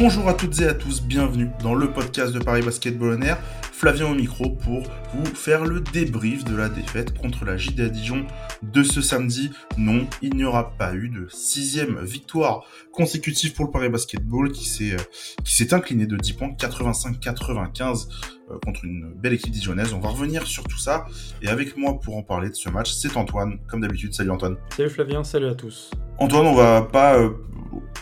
[0.00, 3.36] Bonjour à toutes et à tous, bienvenue dans le podcast de Paris Basketball On Air.
[3.70, 4.82] Flavien au micro pour
[5.12, 8.26] vous faire le débrief de la défaite contre la JD Dijon
[8.62, 9.50] de ce samedi.
[9.76, 14.66] Non, il n'y aura pas eu de sixième victoire consécutive pour le Paris Basketball qui
[14.66, 18.30] s'est euh, qui s'est incliné de 10 points 85-95 euh,
[18.64, 19.92] contre une belle équipe dijonnaise.
[19.92, 21.06] On va revenir sur tout ça
[21.42, 23.58] et avec moi pour en parler de ce match, c'est Antoine.
[23.68, 24.56] Comme d'habitude, salut Antoine.
[24.76, 25.90] Salut Flavien, salut à tous.
[26.18, 27.30] Antoine, on va pas euh,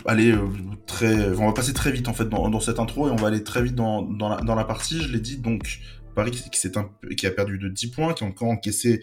[0.04, 0.48] aller euh,
[0.86, 3.28] très, on va passer très vite en fait dans, dans, cette intro et on va
[3.28, 5.00] aller très vite dans, dans, la, dans la partie.
[5.02, 5.80] Je l'ai dit donc
[6.14, 9.02] Paris qui, qui, un, qui a perdu de 10 points, qui a encore encaissé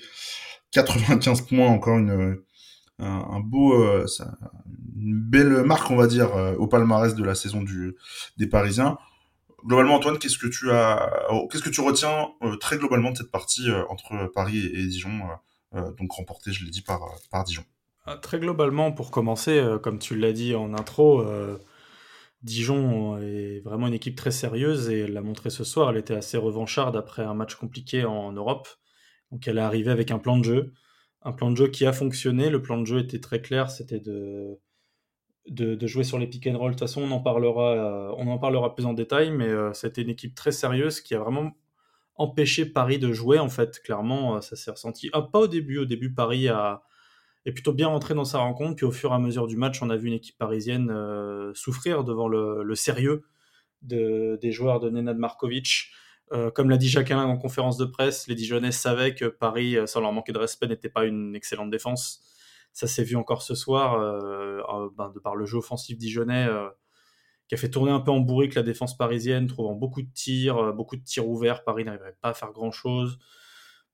[0.71, 2.39] 95 points, encore une
[2.99, 4.37] un, un beau, euh, ça,
[4.97, 7.95] une belle marque on va dire euh, au palmarès de la saison du
[8.37, 8.97] des Parisiens.
[9.65, 13.17] Globalement, Antoine, qu'est-ce que tu as, oh, qu'est-ce que tu retiens euh, très globalement de
[13.17, 15.21] cette partie euh, entre Paris et, Dijon,
[15.73, 17.65] donc remportée, je l'ai dit par par Dijon?
[18.07, 21.57] Ah, très globalement, pour commencer, euh, comme tu l'as dit en intro, euh,
[22.43, 25.89] Dijon est vraiment une équipe très sérieuse et elle l'a montré ce soir.
[25.89, 28.67] Elle était assez revancharde après un match compliqué en Europe.
[29.31, 30.73] Donc elle est arrivée avec un plan de jeu,
[31.23, 32.51] un plan de jeu qui a fonctionné.
[32.51, 34.59] Le plan de jeu était très clair, c'était de,
[35.47, 36.71] de, jouer sur les pick and roll.
[36.71, 39.73] De toute façon, on en parlera, euh, on en parlera plus en détail, mais euh,
[39.73, 41.51] c'était une équipe très sérieuse qui a vraiment
[42.15, 43.39] empêché Paris de jouer.
[43.39, 45.09] En fait, clairement, ça s'est ressenti.
[45.13, 45.79] Ah, pas au début.
[45.79, 46.83] Au début, Paris a
[47.45, 48.75] est plutôt bien rentré dans sa rencontre.
[48.75, 51.51] Puis au fur et à mesure du match, on a vu une équipe parisienne euh,
[51.53, 53.23] souffrir devant le, sérieux
[53.81, 55.91] de, des joueurs de Nenad Markovic.
[56.31, 59.85] Euh, comme l'a dit Jacqueline en conférence de presse, les Dijonnais savaient que Paris, euh,
[59.85, 62.23] sans leur manquer de respect, n'était pas une excellente défense.
[62.75, 66.69] Ça s'est vu encore ce soir, euh, ben, de par le jeu offensif dijonnais, euh,
[67.47, 70.57] qui a fait tourner un peu en bourrique la défense parisienne, trouvant beaucoup de tirs,
[70.57, 71.63] euh, beaucoup de tirs ouverts.
[71.63, 73.19] Paris n'arriverait pas à faire grand-chose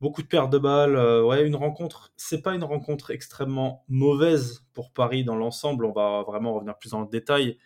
[0.02, 0.96] beaucoup de pertes de balles.
[0.96, 2.12] Euh, ouais, une rencontre.
[2.18, 5.86] C'est pas une rencontre extrêmement mauvaise pour Paris dans l'ensemble.
[5.86, 7.58] On va vraiment revenir plus dans le détail.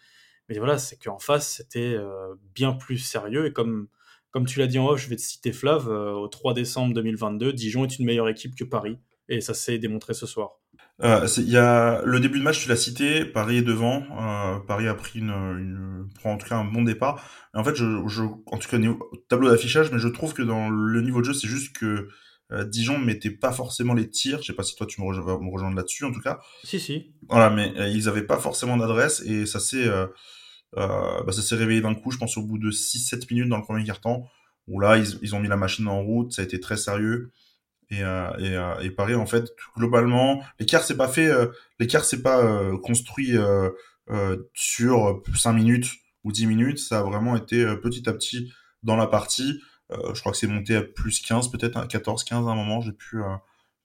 [0.49, 3.47] Mais voilà, c'est qu'en face, c'était euh, bien plus sérieux.
[3.47, 3.87] Et comme,
[4.31, 6.93] comme tu l'as dit en off, je vais te citer Flav, euh, au 3 décembre
[6.93, 8.99] 2022, Dijon est une meilleure équipe que Paris.
[9.29, 10.59] Et ça s'est démontré ce soir.
[11.03, 14.87] Euh, y a le début de match, tu l'as cité, Paris est devant, euh, Paris
[14.87, 17.21] a pris une, une, prend en tout cas un bon départ.
[17.53, 20.41] Et en fait, je, je, en tout cas, niveau, tableau d'affichage, mais je trouve que
[20.41, 22.07] dans le niveau de jeu, c'est juste que
[22.51, 24.41] euh, Dijon ne mettait pas forcément les tirs.
[24.41, 26.39] Je sais pas si toi tu me, rejoins, me rejoindre là-dessus, en tout cas.
[26.63, 27.13] Si, si.
[27.27, 30.07] Voilà, mais euh, ils avaient pas forcément d'adresse et ça s'est, euh,
[30.75, 33.63] bah, ça s'est réveillé d'un coup, je pense, au bout de 6-7 minutes dans le
[33.63, 34.29] premier quart-temps,
[34.67, 37.31] où là, ils, ils ont mis la machine en route, ça a été très sérieux.
[37.89, 41.47] Et, euh, et, euh, et pareil, en fait, globalement, l'écart s'est pas fait, euh,
[41.79, 43.69] l'écart s'est pas euh, construit euh,
[44.09, 45.91] euh, sur 5 minutes
[46.23, 46.79] ou 10 minutes.
[46.79, 48.51] Ça a vraiment été petit à petit
[48.83, 49.61] dans la partie.
[49.91, 52.81] je crois que c'est monté à plus 15, peut-être 14, 15 à un moment.
[52.81, 53.21] J'ai plus,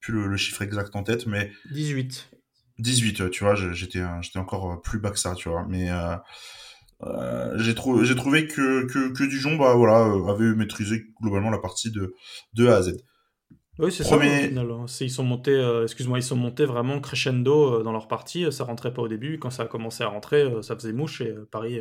[0.00, 2.30] plus le, le, chiffre exact en tête, mais 18.
[2.78, 5.66] 18, tu vois, j'étais, j'étais encore plus bas que ça, tu vois.
[5.68, 5.90] Mais
[7.02, 11.58] euh, j'ai trouvé, j'ai trouvé que, que, que Dijon, bah voilà, avait maîtrisé globalement la
[11.58, 12.14] partie de,
[12.54, 12.96] de A à Z.
[13.80, 14.28] Oui, c'est Premier...
[14.28, 14.70] ça au final.
[14.70, 14.86] Hein.
[15.00, 18.50] Ils sont montés, euh, excuse-moi, ils sont montés vraiment crescendo euh, dans leur partie.
[18.52, 19.38] Ça rentrait pas au début.
[19.38, 21.80] Quand ça a commencé à rentrer, euh, ça faisait mouche et Paris,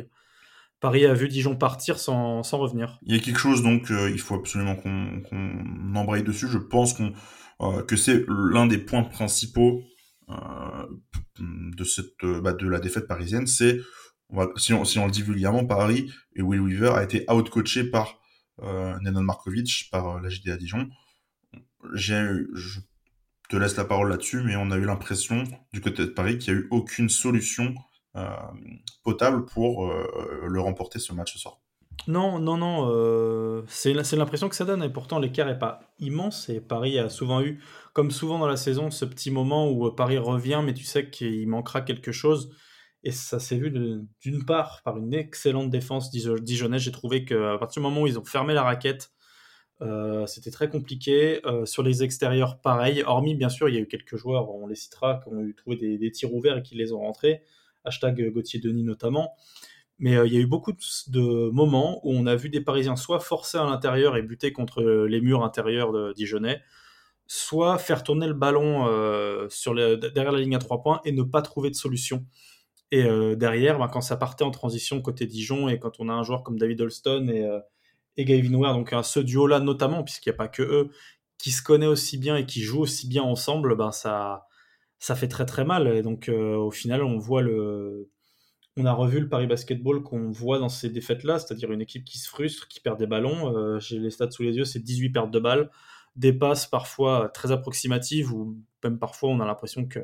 [0.80, 2.98] Paris a vu Dijon partir sans, sans revenir.
[3.02, 5.36] Il y a quelque chose donc, il faut absolument qu'on qu
[5.94, 6.48] embraye dessus.
[6.48, 7.12] Je pense qu'on
[7.86, 9.82] que c'est l'un des points principaux
[11.38, 13.46] de cette bah, de la défaite parisienne.
[13.46, 13.80] C'est
[14.56, 18.18] si on, si on le dit vulgairement, Paris et Will Weaver a été outcoaché par
[18.62, 20.88] euh, Nenon Markovic, par la JDA Dijon
[21.92, 22.80] je
[23.48, 26.54] te laisse la parole là-dessus, mais on a eu l'impression du côté de Paris qu'il
[26.54, 27.74] n'y a eu aucune solution
[28.16, 28.28] euh,
[29.04, 31.58] potable pour euh, le remporter ce match ce soir.
[32.06, 36.48] Non, non, non, euh, c'est l'impression que ça donne, et pourtant l'écart n'est pas immense,
[36.48, 37.62] et Paris a souvent eu,
[37.92, 41.46] comme souvent dans la saison, ce petit moment où Paris revient, mais tu sais qu'il
[41.48, 42.54] manquera quelque chose,
[43.02, 47.82] et ça s'est vu d'une part par une excellente défense dijonnaise, j'ai trouvé qu'à partir
[47.82, 49.10] du moment où ils ont fermé la raquette,
[49.82, 51.40] euh, c'était très compliqué.
[51.46, 53.02] Euh, sur les extérieurs, pareil.
[53.06, 55.54] Hormis, bien sûr, il y a eu quelques joueurs, on les citera, qui ont eu
[55.54, 57.42] trouvé des, tirs ouverts et qui les ont rentrés.
[57.84, 59.34] Hashtag Gauthier Denis notamment.
[60.00, 62.96] Mais euh, il y a eu beaucoup de moments où on a vu des Parisiens
[62.96, 66.62] soit forcer à l'intérieur et buter contre les murs intérieurs de Dijonais,
[67.26, 71.22] soit faire tourner le ballon euh, sur derrière la ligne à trois points et ne
[71.22, 72.24] pas trouver de solution.
[72.90, 76.12] Et euh, derrière, ben, quand ça partait en transition côté Dijon et quand on a
[76.12, 77.46] un joueur comme David Holston et
[78.20, 80.90] et Gavin Ware, donc à ce duo-là notamment, puisqu'il n'y a pas que eux,
[81.38, 84.46] qui se connaissent aussi bien et qui jouent aussi bien ensemble, ben ça,
[84.98, 85.88] ça fait très très mal.
[85.88, 88.10] Et donc euh, au final, on voit le,
[88.76, 92.18] on a revu le Paris Basketball qu'on voit dans ces défaites-là, c'est-à-dire une équipe qui
[92.18, 93.56] se frustre, qui perd des ballons.
[93.56, 95.70] Euh, J'ai les stats sous les yeux, c'est 18 pertes de balles,
[96.16, 100.00] des passes parfois très approximatives, ou même parfois on a l'impression que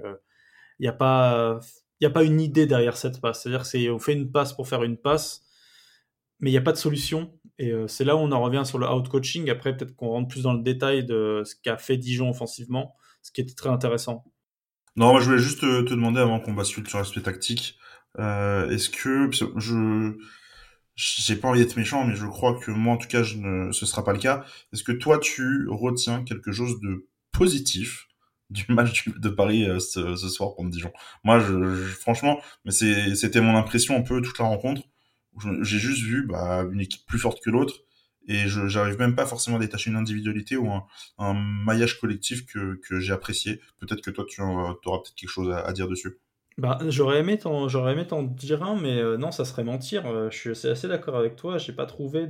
[0.78, 1.60] il n'y a pas,
[2.00, 3.42] il a pas une idée derrière cette passe.
[3.42, 5.46] C'est-à-dire qu'on fait une passe pour faire une passe
[6.40, 7.32] mais il n'y a pas de solution.
[7.58, 9.49] Et c'est là où on en revient sur le out-coaching.
[9.49, 13.32] Après, peut-être qu'on rentre plus dans le détail de ce qu'a fait Dijon offensivement, ce
[13.32, 14.25] qui était très intéressant.
[14.97, 17.79] Non, moi, je voulais juste te, demander avant qu'on bascule sur l'aspect tactique.
[18.19, 20.17] Est-ce que je
[20.97, 23.70] j'ai pas envie d'être méchant, mais je crois que moi, en tout cas, je ne,
[23.70, 24.44] ce sera pas le cas.
[24.73, 28.09] Est-ce que toi, tu retiens quelque chose de positif
[28.49, 30.93] du match de Paris euh, ce, soir contre Dijon?
[31.23, 34.82] Moi, je, franchement, mais c'était mon impression un peu toute la rencontre.
[35.62, 37.75] J'ai juste vu bah, une équipe plus forte que l'autre
[38.29, 40.69] et je j'arrive même pas forcément à détacher une individualité ou
[41.19, 43.61] un, maillage collectif que, j'ai apprécié.
[43.79, 46.19] Peut-être que toi, tu auras peut-être quelque chose à dire dessus.
[46.59, 50.06] Bah, j'aurais aimé t'en j'aurais aimé dire un, mais euh, non, ça serait mentir.
[50.06, 51.59] Euh, je suis assez d'accord avec toi.
[51.59, 52.27] J'ai pas trouvé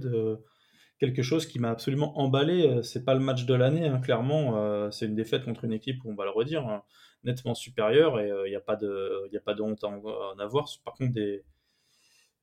[0.99, 2.67] quelque chose qui m'a absolument emballé.
[2.67, 4.91] Euh, c'est pas le match de l'année, hein, clairement.
[4.91, 6.83] c'est une défaite contre une équipe, on va le redire, hein,
[7.25, 10.39] nettement supérieure et il n'y a pas de y a pas de honte à en,
[10.41, 10.67] avoir.
[10.85, 11.45] Par contre, des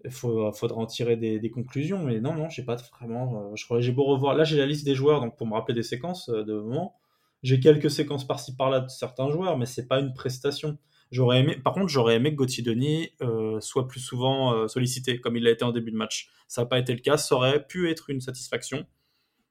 [0.05, 3.55] il faudra en tirer des, conclusions, mais non, non, j'ai pas vraiment.
[3.55, 4.35] je crois j'ai beau revoir.
[4.35, 6.95] Là, j'ai la liste des joueurs, donc pour me rappeler des séquences de moment.
[7.43, 10.77] J'ai quelques séquences par-ci par-là de certains joueurs, mais c'est pas une prestation.
[11.11, 15.19] J'aurais aimé, par contre, j'aurais aimé que Gauthier Denis euh, soit plus souvent euh, sollicité,
[15.19, 16.31] comme il l'a été en début de match.
[16.47, 17.17] Ça n'a pas été le cas.
[17.17, 18.85] Ça aurait pu être une satisfaction.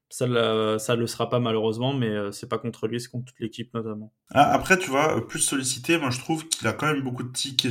[0.09, 3.41] Ça ne le sera pas malheureusement, mais euh, c'est pas contre lui, c'est contre toute
[3.41, 4.13] l'équipe notamment.
[4.31, 7.33] Ah, après, tu vois, plus sollicité, moi je trouve qu'il a quand même beaucoup de
[7.33, 7.71] tics et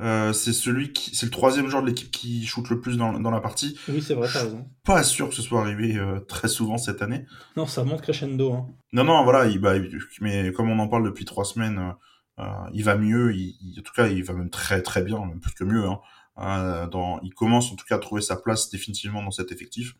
[0.00, 0.34] shoot.
[0.34, 3.30] c'est celui qui, c'est le troisième joueur de l'équipe qui shoot le plus dans, dans
[3.30, 3.78] la partie.
[3.88, 4.66] Oui, c'est vrai, t'as raison.
[4.84, 7.26] Pas sûr que ce soit arrivé très souvent cette année.
[7.56, 8.52] Non, ça monte crescendo.
[8.52, 8.66] Hein.
[8.92, 9.74] Non, non, voilà, il, bah,
[10.20, 11.94] mais comme on en parle depuis trois semaines,
[12.40, 15.40] euh, il va mieux, il, en tout cas, il va même très très bien, même
[15.40, 15.86] plus que mieux.
[15.86, 16.00] Hein.
[16.38, 19.94] Euh, dans, il commence en tout cas à trouver sa place définitivement dans cet effectif.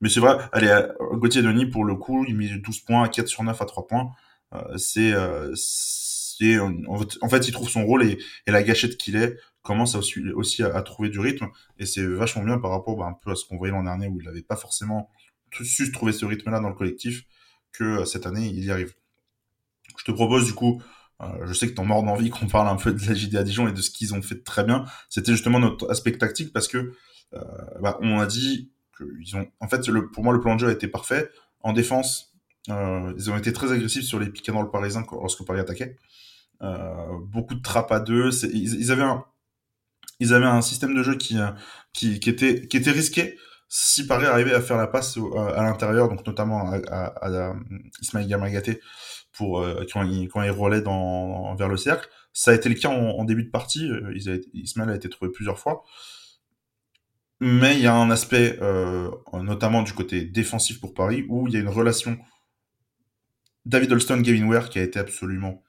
[0.00, 3.08] Mais c'est vrai, allez, euh, Gauthier Denis, pour le coup, il met 12 points, à
[3.08, 4.10] 4 sur 9 à 3 points.
[4.54, 5.12] Euh, c'est,
[6.58, 11.08] en fait, il trouve son rôle et, la gâchette qu'il est commence aussi, à, trouver
[11.08, 11.46] du rythme.
[11.78, 14.26] Et c'est vachement bien par rapport bah, à ce qu'on voyait l'an dernier où il
[14.26, 15.10] n'avait pas forcément
[15.62, 17.24] su trouver ce rythme-là dans le collectif,
[17.72, 18.94] que cette année, il y arrive.
[19.96, 20.80] Je te propose du coup
[21.22, 23.68] euh, je sais que t'en mords d'envie qu'on parle un peu de la JDA Dijon
[23.68, 24.84] et de ce qu'ils ont fait très bien.
[25.08, 26.92] C'était justement notre aspect tactique parce que
[27.34, 27.40] euh,
[27.80, 29.46] bah, on a dit qu'ils ont.
[29.60, 29.82] En fait,
[30.12, 31.28] pour moi, le plan de jeu a été parfait.
[31.62, 32.32] En défense,
[32.70, 35.96] euh, ils ont été très agressifs sur les pick and roll parisiens lorsque Paris attaquait.
[36.62, 38.30] Euh, beaucoup de trappes à deux.
[38.44, 39.24] Ils, ils, avaient un,
[40.18, 41.50] ils avaient un système de jeu qui, euh,
[41.92, 43.36] qui, qui était, qui était risqué
[43.72, 45.16] si Paris arrivait à faire la passe
[45.54, 47.54] à l'intérieur, donc notamment à, à, à
[48.02, 48.80] Ismaël Gamagaté,
[49.42, 52.08] euh, quand, il, roulait vers le cercle.
[52.32, 53.90] Ça a été le cas en, début de partie.
[53.90, 54.14] Euh,
[54.52, 55.84] Ismaël a été trouvé plusieurs fois.
[57.40, 61.54] Mais il y a un aspect, euh, notamment du côté défensif pour Paris, où il
[61.54, 62.18] y a une relation
[63.64, 65.62] David Holston, Gavin Ware qui a été absolument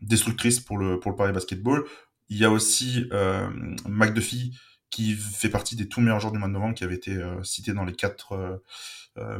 [0.00, 1.84] destructrice pour le, Paris Basketball.
[2.28, 3.48] Il y a aussi euh,
[3.86, 4.56] McDuffie
[4.90, 7.72] qui fait partie des tout meilleurs joueurs du mois de novembre, qui avait été cité
[7.72, 8.60] dans les quatre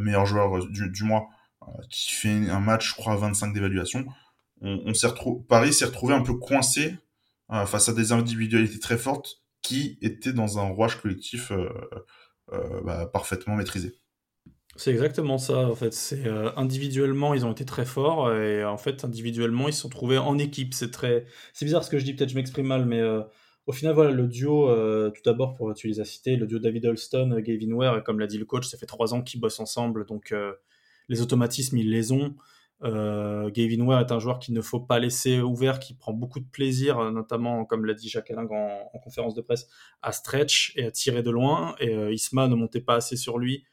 [0.00, 1.28] meilleurs joueurs du, mois
[1.90, 4.06] qui fait un match, je crois, à 25 d'évaluation.
[4.62, 4.92] On,
[5.48, 6.96] Paris s'est retrouvé un peu coincé
[7.52, 11.68] euh, face à des individualités très fortes qui étaient dans un rouage collectif euh,
[12.52, 13.94] euh, bah, parfaitement maîtrisé.
[14.76, 15.92] C'est exactement ça, en fait.
[15.92, 16.26] C'est
[16.56, 20.38] individuellement, ils ont été très forts et en fait, individuellement, ils se sont trouvés en
[20.38, 20.72] équipe.
[20.74, 22.14] C'est très, c'est bizarre ce que je dis.
[22.14, 23.02] Peut-être je m'exprime mal, mais
[23.66, 24.68] au final, voilà, le duo.
[25.10, 28.26] tout d'abord, pour tu les as cités, le duo David Holston, Gavin Ware, comme l'a
[28.26, 30.34] dit le coach, ça fait trois ans qu'ils bossent ensemble, donc
[31.08, 32.34] les automatismes, ils les ont.
[32.84, 36.40] Euh, Gavin Ware est un joueur qu'il ne faut pas laisser ouvert, qui prend beaucoup
[36.40, 39.68] de plaisir, euh, notamment, comme l'a dit Jacques Alain en, conférence de presse,
[40.02, 41.74] à stretch et à tirer de loin.
[41.78, 43.64] Et euh, Isma ne montait pas assez sur lui,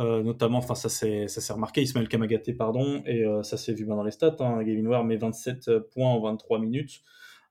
[0.00, 4.10] euh, notamment, enfin ça s'est remarqué, Ismaël Kamagaté, pardon, et ça s'est vu dans les
[4.10, 4.36] stats.
[4.40, 4.62] Hein.
[4.62, 7.02] Gavin Ware met 27 points en 23 minutes,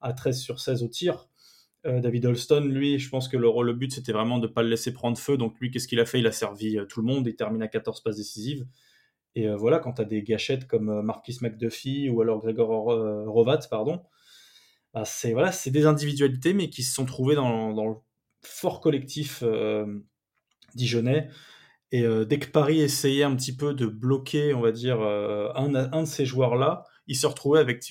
[0.01, 1.27] à 13 sur 16 au tir.
[1.83, 4.69] David Holston, lui, je pense que le, le but c'était vraiment de ne pas le
[4.69, 5.38] laisser prendre feu.
[5.38, 6.19] Donc lui, qu'est-ce qu'il a fait?
[6.19, 7.25] Il a servi tout le monde.
[7.25, 8.67] Il termine à 14 passes décisives.
[9.36, 12.91] Et euh, voilà, quand tu as des gâchettes comme euh, Marquis McDuffie ou alors Gregor
[12.91, 14.01] euh, Rovat, pardon,
[14.93, 17.95] bah, c'est voilà, des individualités, mais qui se sont trouvées dans, dans le
[18.41, 19.43] fort collectif
[20.75, 21.29] dijonnais.
[21.91, 26.01] Et dès que Paris essayait un petit peu de bloquer, on va dire, un, un,
[26.01, 27.83] de ces joueurs-là, il se retrouvait avec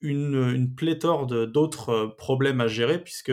[0.00, 3.32] une, pléthore d'autres problèmes à gérer, puisque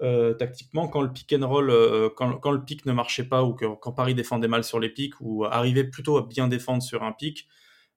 [0.00, 3.54] euh, tactiquement quand le pick and roll, euh, quand, le pick ne marchait pas ou
[3.54, 7.12] quand Paris défendait mal sur les pics ou arrivait plutôt à bien défendre sur un
[7.12, 7.46] pic,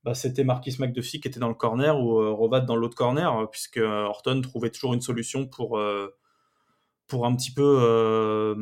[0.03, 3.49] bah, c'était Marquis McDuffie qui était dans le corner ou euh, Rovat dans l'autre corner,
[3.49, 8.55] puisque Horton trouvait toujours une solution pour un petit peu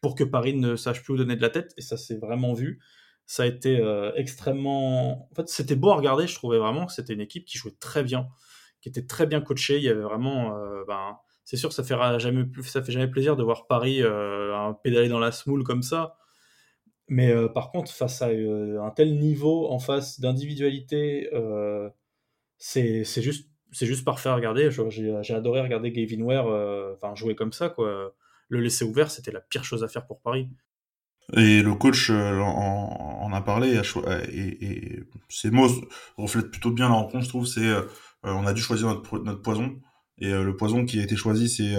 [0.00, 2.52] pour que Paris ne sache plus où donner de la tête, et ça s'est vraiment
[2.52, 2.80] vu.
[3.26, 3.80] Ça a été
[4.16, 5.28] extrêmement.
[5.30, 7.74] En fait, c'était beau à regarder, je trouvais vraiment que c'était une équipe qui jouait
[7.78, 8.28] très bien,
[8.80, 9.76] qui était très bien coachée.
[9.76, 10.58] Il y avait vraiment.
[10.88, 15.08] Ben, c'est sûr, ça fait jamais, ça fait jamais plaisir de voir Paris un pédaler
[15.08, 16.16] dans la smoule comme ça.
[17.08, 21.30] Mais par contre, face à un tel niveau, en face d'individualité,
[22.58, 24.70] c'est juste, juste parfait à regarder.
[24.70, 27.68] J'ai adoré regarder Gavin Ware enfin, jouer comme ça.
[27.68, 28.12] Quoi.
[28.50, 30.48] Le laisser ouvert, c'était la pire chose à faire pour Paris.
[31.36, 33.80] Et le coach en, a parlé,
[34.28, 35.68] et, et, ces mots
[36.16, 37.46] reflètent plutôt bien la rencontre, je trouve.
[37.46, 37.72] C'est
[38.24, 39.80] on a dû choisir notre, poison,
[40.18, 41.76] et le poison qui a été choisi, c'est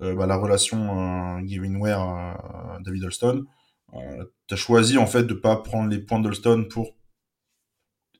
[0.00, 3.44] bah, la relation Gavin Ware David Alston.
[3.92, 6.96] tu as choisi en fait de pas prendre les points d'Alston pour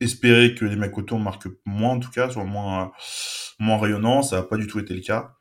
[0.00, 2.92] espérer que les mecs autour marquent moins en tout cas, soit moins
[3.58, 4.22] moins.
[4.22, 5.34] Ça n'a pas du tout été le cas.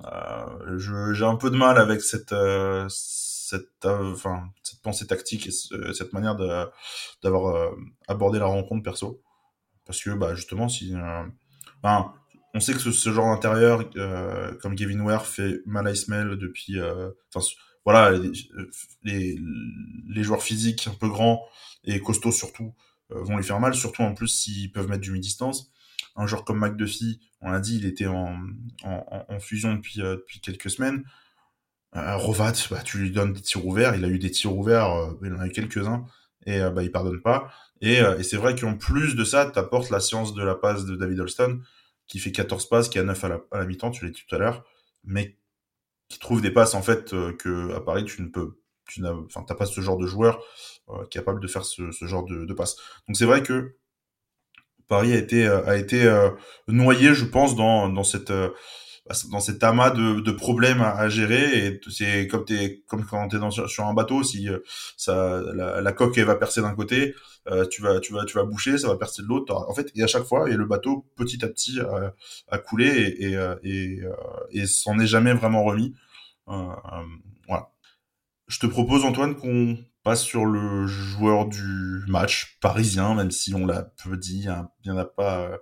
[0.00, 2.34] J'ai un peu de mal avec cette
[3.54, 5.50] cette, euh, enfin, cette pensée tactique et
[5.92, 6.36] cette manière
[7.22, 7.70] d'avoir euh,
[8.08, 9.22] abordé la rencontre perso.
[9.86, 10.94] Parce que, bah, justement, si.
[10.94, 11.22] Euh,
[12.54, 13.90] on sait que ce, genre d'intérieur,
[14.60, 16.80] comme Gavin Ware, fait mal à Ismail depuis.
[17.34, 17.46] Enfin,
[17.84, 18.12] voilà,
[19.02, 19.36] les,
[20.08, 21.44] les, joueurs physiques un peu grands
[21.82, 22.74] et costauds surtout
[23.10, 25.72] vont lui faire mal, surtout en plus s'ils peuvent mettre du mi-distance.
[26.16, 28.36] Un joueur comme McDuffie, on l'a dit, il était en,
[29.38, 31.04] fusion depuis, depuis quelques semaines.
[31.94, 34.90] Euh, Rovat, bah, tu lui donnes des tirs ouverts, il a eu des tirs ouverts,
[34.90, 36.04] euh, il en a eu quelques-uns,
[36.46, 37.52] et euh, bah, il pardonne pas.
[37.80, 40.96] Et, c'est vrai qu'en plus de ça, tu apportes la science de la passe de
[40.96, 41.60] David Holston,
[42.06, 44.24] qui fait 14 passes, qui a 9 à la, à la mi-temps, tu l'as dit
[44.26, 44.64] tout à l'heure,
[45.04, 45.36] mais
[46.08, 49.14] qui trouve des passes en fait que à Paris tu ne peux tu n'as
[49.58, 50.44] pas ce genre de joueur
[51.10, 52.76] capable de faire ce, genre de, de passes
[53.08, 53.74] donc c'est vrai que
[54.88, 56.08] Paris a été a été
[56.68, 58.32] noyé je pense dans dans cette
[59.06, 61.66] bah, dans cet amas de, de problèmes à, gérer.
[61.66, 64.60] Et c'est comme t'es comme quand t'es dans sur un bateau si euh,
[64.96, 67.14] ça la, la, coque elle va percer d'un côté
[67.48, 69.54] euh, tu vas tu vas tu vas boucher ça va percer de l'autre.
[69.54, 72.14] En fait et à chaque fois et le bateau petit à petit a,
[72.48, 74.00] a coulé et et, euh, et,
[74.52, 75.94] et s'en est jamais vraiment remis.
[76.46, 77.70] Voilà.
[78.48, 83.66] Je te propose Antoine qu'on passe sur le joueur du match parisien même si on
[83.66, 85.58] l'a peu dit hein, il n'y en a pas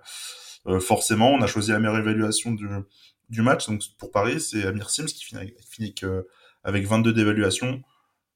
[0.79, 3.67] forcément on a choisi la meilleure évaluation du match.
[3.67, 5.95] Donc pour Paris, c'est Amir Sims qui finit, finit
[6.63, 7.81] avec 22 d'évaluation,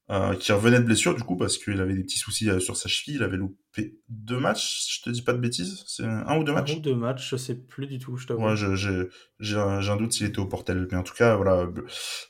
[0.09, 2.77] euh, qui revenait de blessure du coup parce qu'il avait des petits soucis euh, sur
[2.77, 3.15] sa cheville.
[3.15, 5.83] Il avait loupé deux matchs, je te dis pas de bêtises.
[5.85, 6.71] C'est un ou deux matchs?
[6.71, 8.15] Un ou deux matchs, je sais plus du tout.
[8.15, 8.45] Je t'avoue.
[8.45, 11.67] Ouais, j'ai un, un, doute s'il était au portel, mais en tout cas voilà,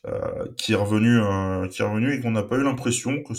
[0.07, 1.19] euh, qui est revenu,
[1.69, 3.33] qui est revenu et qu'on n'a pas eu l'impression que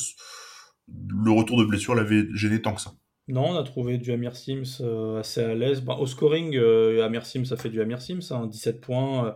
[0.87, 2.92] le retour de blessure l'avait gêné tant que ça.
[3.26, 4.80] Non, on a trouvé du Amir Sims
[5.18, 5.80] assez à l'aise.
[5.80, 6.57] Ben, au scoring,
[7.02, 9.33] Amir Sims a fait du Amir Sims, hein, 17 points, euh,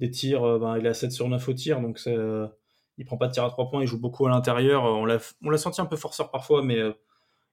[0.00, 2.00] des tirs, ben, il est à 7 sur 9 au tir, donc
[2.98, 4.84] il prend pas de tir à 3 points, il joue beaucoup à l'intérieur.
[4.84, 6.78] on l'a senti un peu forceur parfois, mais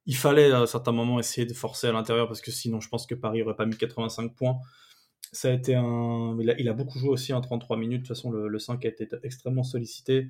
[0.06, 3.06] il fallait à certains moments essayer de forcer à l'intérieur parce que sinon je pense
[3.06, 4.58] que Paris aurait pas mis 85 points.
[5.32, 6.38] Ça a été un...
[6.40, 8.88] il, a, beaucoup joué aussi en 33 minutes, de toute façon le, le 5 a
[8.88, 10.30] été extrêmement sollicité.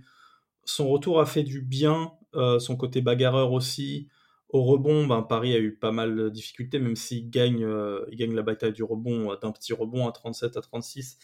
[0.65, 2.13] Son retour a fait du bien,
[2.59, 4.07] son côté bagarreur aussi.
[4.53, 8.35] Au rebond, ben, Paris a eu pas mal de difficultés, même s'il gagne, euh, gagne
[8.35, 11.17] la bataille du rebond euh, d'un petit rebond à 37 à 36.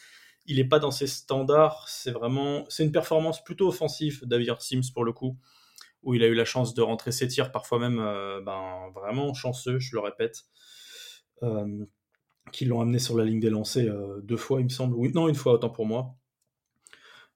[0.50, 1.88] Il n'est pas dans ses standards.
[1.88, 5.38] C'est vraiment, c'est une performance plutôt offensive David Sims pour le coup,
[6.04, 9.34] où il a eu la chance de rentrer ses tirs, parfois même euh, ben, vraiment
[9.34, 10.46] chanceux, je le répète,
[12.52, 14.96] qui l'ont amené sur la ligne des lancers deux fois, il me semble.
[14.96, 16.18] Oui, non, une fois, autant pour moi.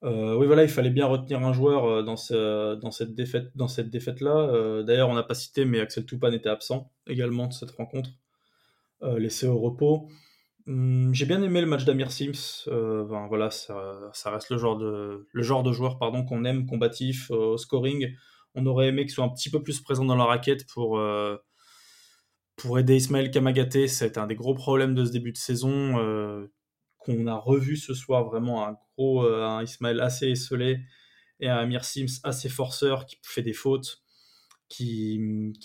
[0.03, 2.15] Euh, oui, voilà, il fallait bien retenir un joueur euh, dans,
[2.75, 4.35] dans cette défaite, dans cette défaite-là.
[4.35, 8.09] Euh, d'ailleurs, on n'a pas cité, mais Axel Toupane était absent également de cette rencontre,
[9.17, 10.07] laissé au repos.
[10.67, 12.63] Hum, j'ai bien aimé le match d'Amir Sims.
[12.67, 18.15] Ben, voilà, ça, reste le genre de, joueur pardon, qu'on aime, combatif, au scoring.
[18.55, 21.01] On aurait aimé qu'il soit un petit peu plus présent dans la raquette pour,
[22.55, 23.87] pour aider Ismaël Kamagaté.
[23.87, 26.47] C'était un des gros problèmes de ce début de saison
[27.03, 30.79] qu'on a revu ce soir, vraiment un gros euh, Ismaël assez esselé
[31.39, 34.03] et un Amir Sims assez forceur qui fait des fautes,
[34.69, 35.19] qui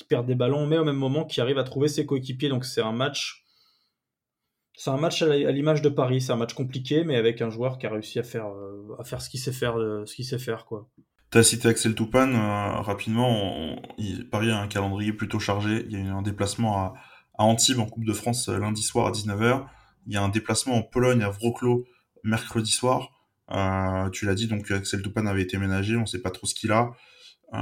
[0.09, 2.49] perd des ballons, mais au même moment qui arrive à trouver ses coéquipiers.
[2.49, 3.45] Donc c'est un match.
[4.81, 7.79] C'est un match à l'image de Paris, c'est un match compliqué, mais avec un joueur
[7.79, 10.25] qui a réussi à faire, euh, à faire ce qu'il sait faire, euh, ce qu'il
[10.25, 10.89] sait faire, quoi.
[11.31, 13.77] T'as cité Axel Toupane rapidement.
[14.31, 15.85] Paris a un calendrier plutôt chargé.
[15.87, 16.95] Il y a eu un déplacement à,
[17.35, 19.67] Antibes en Coupe de France lundi soir à 19h.
[20.07, 21.85] Il y a un déplacement en Pologne à Wrocław
[22.23, 23.11] mercredi soir.
[23.51, 26.47] Euh, tu l'as dit, donc Axel Toupane avait été ménagé, on ne sait pas trop
[26.47, 26.91] ce qu'il a.
[27.53, 27.59] Euh,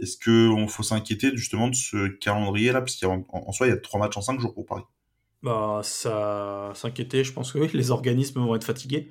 [0.00, 2.80] est-ce qu'on faut s'inquiéter justement de ce calendrier-là?
[2.80, 4.84] Parce qu'en en, soi, il y a trois matchs en cinq jours pour Paris.
[5.44, 9.10] Bah, ça s'inquiéter, je pense que oui, les organismes vont être fatigués.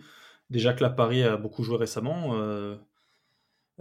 [0.50, 2.76] Déjà que la Paris a beaucoup joué récemment, euh,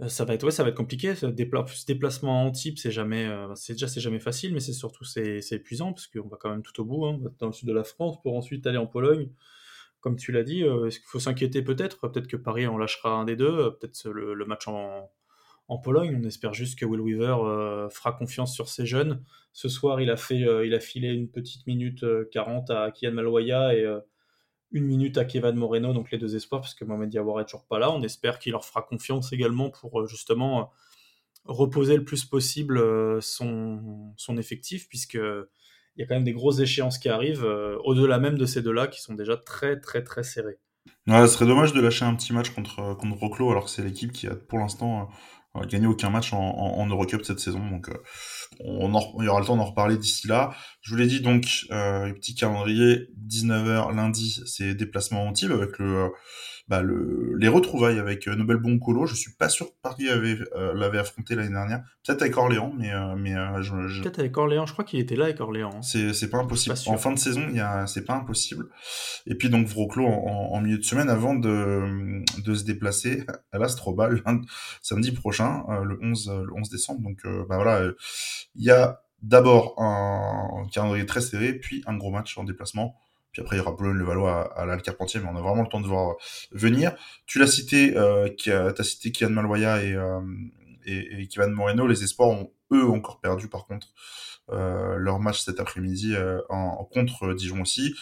[0.07, 1.15] ça va être compliqué.
[1.15, 5.41] Ce, déplacement en type, c'est jamais, c'est déjà c'est jamais facile, mais c'est surtout c'est
[5.51, 7.83] épuisant parce qu'on va quand même tout au bout, hein, dans le sud de la
[7.83, 9.29] France, pour ensuite aller en Pologne
[10.03, 12.09] comme tu l'as dit, est-ce qu'il faut s'inquiéter peut-être?
[12.09, 15.09] Peut-être que Paris en lâchera un des deux, peut-être le, match en,
[15.67, 16.19] en Pologne.
[16.21, 19.23] On espère juste que Will Weaver fera confiance sur ses jeunes.
[19.53, 23.75] Ce soir, il a, fait, il a filé une petite minute 40 à Kian Maloya
[23.75, 23.85] et
[24.73, 27.65] une minute à Kevin Moreno, donc les deux espoirs, parce que Mohamed Diawara est toujours
[27.65, 27.91] pas là.
[27.91, 30.63] On espère qu'il leur fera confiance également pour euh, justement euh,
[31.45, 36.59] reposer le plus possible euh, son, effectif, puisque il y a quand même des grosses
[36.59, 37.45] échéances qui arrivent,
[37.83, 40.57] au-delà même de ces deux-là, qui sont déjà très très très serrés.
[41.07, 44.25] Ce serait dommage de lâcher un petit match contre, contre alors que c'est l'équipe qui
[44.25, 45.09] a pour l'instant
[45.61, 47.59] gagné aucun match en, en, Eurocup cette saison.
[47.69, 47.89] Donc
[48.59, 50.55] on, il y aura le temps d'en reparler d'ici là.
[50.81, 56.11] Je vous l'ai dit donc, euh, petit calendrier, 19h lundi, c'est déplacement Antibes avec le
[56.69, 59.05] bah, le, les retrouvailles avec euh, Nobel Boncolo.
[59.05, 61.83] Je suis pas sûr que Paris avait euh, l'avait affronté l'année dernière.
[62.05, 64.65] Peut-être avec Orléans, mais euh, mais je, peut-être avec Orléans.
[64.65, 65.71] Je crois qu'il était là avec Orléans.
[65.75, 65.81] Hein.
[65.81, 66.75] C'est c'est pas impossible.
[66.87, 68.69] en fin de saison, il y a c'est pas impossible.
[69.27, 73.57] Et puis donc Vroclo en, en, milieu de semaine avant de de se déplacer à
[73.57, 74.23] l'Astrobal
[74.81, 77.01] samedi prochain, le 11 le 11 décembre.
[77.01, 77.91] Donc bah voilà,
[78.55, 82.95] il y a d'abord un calendrier très serré, puis un gros match en déplacement
[83.33, 85.81] puis après, il y aura Boulogne-le-Valois à, à l'Alcarpentier, mais on a vraiment le temps
[85.81, 86.13] de voir euh,
[86.51, 86.95] venir.
[87.25, 90.21] Tu l'as cité, euh, as cité Kian Maloya et, euh,
[90.85, 91.87] et, et Kivan Moreno.
[91.87, 93.87] Les espoirs ont, eux, encore perdu, par contre,
[94.51, 97.95] euh, leur match cet après-midi euh, en, contre Dijon aussi.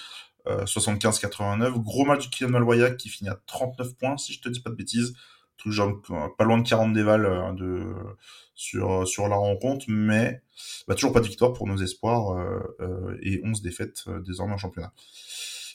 [0.48, 1.84] 75-89.
[1.84, 4.72] Gros match de Kian Maloya qui finit à 39 points, si je te dis pas
[4.72, 5.14] de bêtises.
[5.62, 6.02] Tout genre,
[6.38, 7.94] pas loin de 40 dévals de,
[8.56, 10.42] sur, sur la rencontre, mais
[10.88, 12.32] bah, toujours pas de victoire pour nos espoirs
[12.80, 14.92] euh, et 11 défaites désormais en championnat.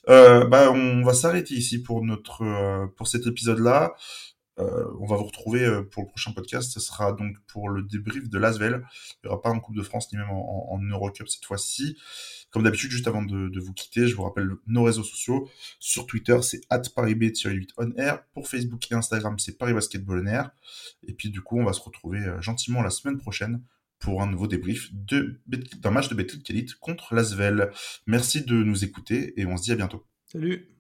[0.09, 3.95] Euh, bah, on va s'arrêter ici pour notre euh, pour cet épisode-là.
[4.59, 6.73] Euh, on va vous retrouver euh, pour le prochain podcast.
[6.73, 8.87] Ce sera donc pour le débrief de l'Asvel.
[9.23, 11.97] Il n'y aura pas en Coupe de France ni même en, Eurocup cette fois-ci.
[12.51, 15.49] Comme d'habitude, juste avant de, vous quitter, je vous rappelle nos réseaux sociaux.
[15.79, 18.25] Sur Twitter, c'est parisb-8 on air.
[18.33, 19.75] Pour Facebook et Instagram, c'est Paris
[20.09, 20.51] on air.
[21.07, 23.63] Et puis du coup, on va se retrouver gentiment la semaine prochaine
[23.99, 27.73] pour un nouveau débrief d'un match de Betclic Elite contre l'Asvel.
[28.07, 30.07] Merci de nous écouter et on se dit à bientôt.
[30.27, 30.76] Salut